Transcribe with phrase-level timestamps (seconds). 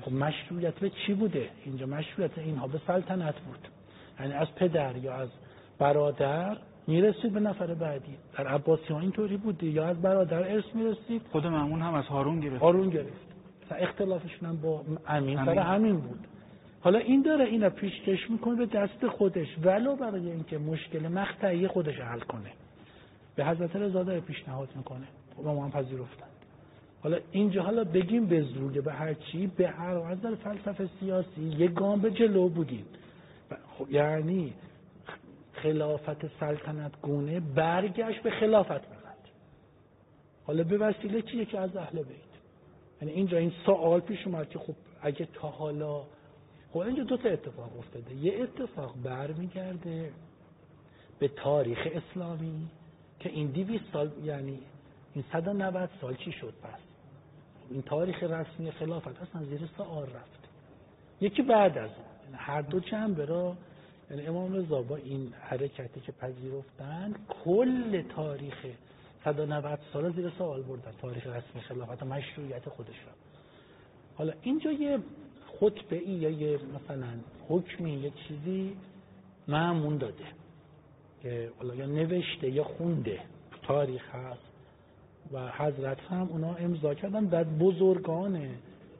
[0.00, 3.68] خب مشروعیت به چی بوده؟ اینجا مشروعیت اینها به سلطنت بود.
[4.20, 5.28] یعنی از پدر یا از
[5.78, 8.16] برادر می‌رسید به نفر بعدی.
[8.38, 9.66] در عباسی ها اینطوری بوده.
[9.66, 11.22] یا از برادر ارث می‌رسید.
[11.32, 13.30] خود معمون هم از هارون گرفت هارون گرفت.
[13.70, 16.26] اختلافشون هم با امین سر همین بود.
[16.80, 19.48] حالا این داره اینا پیشکش می‌کنه به دست خودش.
[19.62, 22.50] ولو برای اینکه مشکل مقطعی خودش حل کنه.
[23.36, 25.06] به حضرت رضا داره پیشنهاد می‌کنه.
[25.36, 26.26] خب ما هم پذیرفتن.
[27.02, 31.74] حالا اینجا حالا بگیم به زور به هر چی به هر از فلسفه سیاسی یک
[31.74, 32.84] گام به جلو بودیم.
[33.78, 34.52] خب یعنی
[35.52, 39.00] خلافت سلطنت گونه برگشت به خلافت بزد
[40.46, 42.16] حالا به وسیله چیه که از اهل بیت؟
[43.02, 46.02] یعنی اینجا این سوال پیش اومد که خب اگه تا حالا
[46.72, 48.14] خب اینجا دو تا اتفاق افتاده.
[48.14, 50.12] یه اتفاق برمیگرده
[51.18, 52.68] به تاریخ اسلامی
[53.20, 54.58] که این 200 سال یعنی
[55.14, 56.80] این 190 سال چی شد پس؟
[57.70, 60.48] این تاریخ رسمی خلافت اصلا زیر سوال رفت.
[61.20, 63.56] یکی بعد از اون یعنی هر دو جنبه را
[64.10, 68.66] یعنی امام رضا با این حرکتی که پذیرفتن کل تاریخ
[69.24, 73.12] 190 سال زیر سوال بردن تاریخ رسمی خلافت و مشروعیت خودش را.
[74.14, 74.98] حالا اینجا یه
[75.60, 77.08] خطبه ای یا یه مثلا
[77.48, 78.76] حکمی یه چیزی
[79.48, 80.24] معمون داده
[81.22, 83.20] که یا نوشته یا خونده
[83.62, 84.49] تاریخ هست.
[85.32, 88.40] و حضرت هم اونا امضا کردن در بزرگان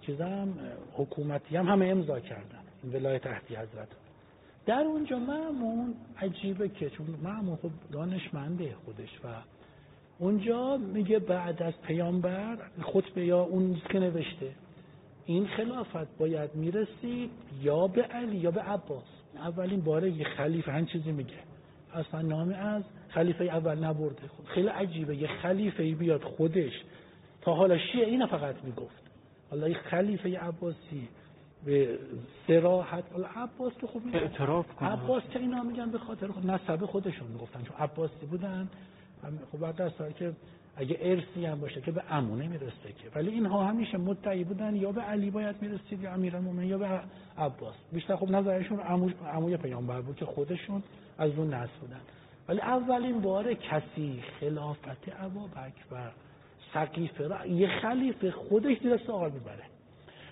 [0.00, 0.54] چیز هم
[0.92, 2.62] حکومتی هم همه امضا کردن.
[2.82, 3.88] این ولایت تحتی حضرت.
[4.66, 9.28] در اونجا معمون عجیبه که چون معمون خب دانشمنده خودش و
[10.18, 14.50] اونجا میگه بعد از پیامبر خطبه یا اون که نوشته
[15.26, 17.30] این خلافت باید می‌رسید
[17.62, 19.04] یا به علی یا به عباس.
[19.34, 21.38] اولین باره یه خلیفه هن چیزی میگه.
[21.94, 22.82] اصلا نامی از
[23.14, 24.22] خلیفه اول نبرده.
[24.44, 25.16] خیلی عجیبه.
[25.16, 26.72] یه خلیفه بیاد خودش.
[27.40, 29.02] تا حالا شیعه این فقط می‌گفت.
[29.50, 31.08] حالا یه خلیفه عباسی
[31.64, 31.98] به
[32.46, 33.04] سراحت
[33.36, 34.88] عباس که خب اعتراف کنه.
[34.88, 37.62] عباس که اینا میگن به خاطر خود نسب خودشون می‌گفتن.
[37.62, 38.68] چون عباسی بودن.
[39.52, 40.32] خب بعد از که
[40.76, 43.08] اگه ارسی هم باشه که به عمونه می‌رسه که.
[43.14, 47.00] ولی اینها همیشه مدعی بودن یا به علی باید می‌رسید یا امیرالمومنین یا به
[47.38, 47.74] عباس.
[47.92, 50.82] بیشتر خب نظرشون عمو عموی پیامبر بود که خودشون
[51.18, 52.00] از اون نسل بودن.
[52.48, 56.10] ولی اولین بار کسی خلافت ابابکر و
[56.74, 59.64] سقیفه را یه خلیفه خودش زیر سوال می‌بره.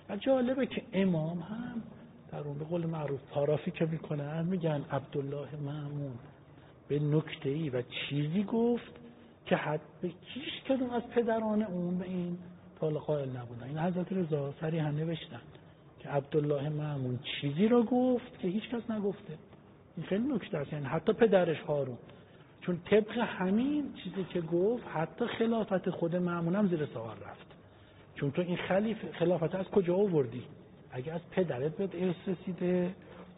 [0.09, 1.83] و جالبه که امام هم
[2.31, 6.13] در اون به قول معروف پارافی که می‌کنن میگن عبدالله معمون.
[6.87, 8.91] به نکته ای و چیزی گفت
[9.45, 12.37] که حد به هیچ کدوم از پدران اون به این
[12.79, 13.63] طال قائل نبودن.
[13.63, 15.41] این حضرت رضا صریحا نوشتن
[15.99, 19.37] که عبدالله معمون چیزی را گفت که هیچ کس نگفته.
[20.01, 20.73] این خیلی نکته است.
[20.73, 21.97] یعنی حتی پدرش هارون.
[22.61, 27.47] چون طبق همین چیزی که گفت حتی خلافت خود معمونم زیر سوال رفت.
[28.15, 30.43] چون تو این خلیف خلافت از کجا آوردی؟
[30.91, 32.95] اگه از پدرت بهت ارث رسیده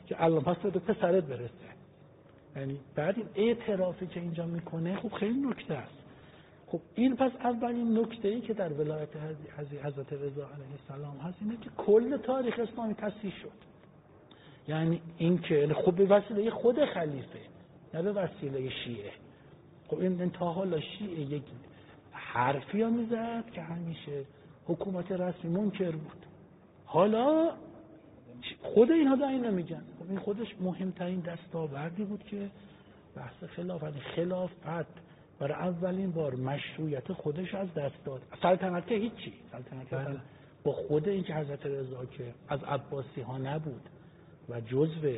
[0.07, 1.73] که الان پس به پسرت برسه.
[2.55, 6.03] یعنی بعد این اعترافی که اینجا می‌کنه خب خیلی نکته است.
[6.67, 9.09] خب این پس اولین نکته ای که در ولایت
[9.83, 13.73] حضرت رضا علیه السلام هست اینه که کل تاریخ اسلامی تصحیح شد.
[14.67, 17.39] یعنی این که یعنی خب به وسیله خود خلیفه
[17.93, 19.11] نه به وسیله شیعه.
[19.87, 21.43] خب این تا حالا شیعه یک
[22.11, 24.25] حرفی ها می‌زد که همیشه
[24.65, 26.25] حکومت رسمی منکر بود.
[26.85, 27.51] حالا
[28.61, 32.49] خود اینها دا این نمیگن خب این خودش مهمترین دستاوردی بود که
[33.15, 33.99] بحث خلافت.
[34.15, 34.87] خلافت
[35.39, 38.21] برای اولین بار مشروعیت خودش از دست داد.
[38.41, 39.33] سلطنت که هیچی.
[39.51, 40.19] سلطنت بله.
[40.63, 43.81] با خود اینکه حضرت رضا که از عباسی ها نبود.
[44.49, 45.09] و جزو